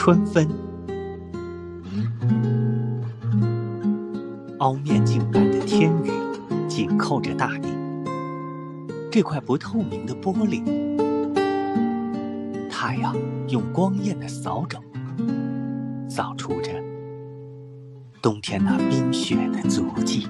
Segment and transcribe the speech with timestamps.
[0.00, 0.46] 春分。
[4.58, 6.12] 凹面镜般的天宇
[6.68, 7.68] 紧扣着大地
[9.10, 10.62] 这块不透明的玻璃
[12.70, 13.12] 太阳
[13.48, 14.78] 用光艳的扫帚
[16.08, 16.70] 扫除着
[18.22, 20.28] 冬天那冰雪的足迹。